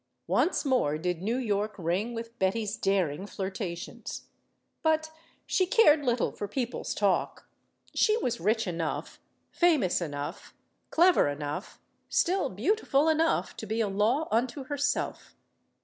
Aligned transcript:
Once 0.25 0.65
more 0.65 0.97
did 0.97 1.21
New 1.21 1.37
York 1.37 1.75
ring 1.77 2.15
with 2.15 2.39
Betty's 2.39 2.75
daring 2.75 3.27
flirtations. 3.27 4.29
But 4.81 5.11
she 5.45 5.67
cared 5.67 6.03
little 6.03 6.31
for 6.31 6.47
people's 6.47 6.95
talk. 6.95 7.47
She 7.93 8.17
was 8.17 8.39
rich 8.39 8.65
enough, 8.65 9.19
famous 9.51 10.01
enough, 10.01 10.55
clever 10.89 11.27
enough, 11.27 11.79
still 12.09 12.49
beautiful 12.49 13.09
enough 13.09 13.55
to 13.57 13.67
be 13.67 13.79
a 13.79 13.87
law 13.87 14.27
unto 14.31 14.63
herself. 14.63 15.35